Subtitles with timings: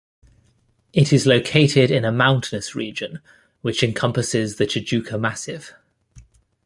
[0.93, 3.19] It is located in a mountainous region,
[3.61, 5.73] which encompasses the Tijuca Massif.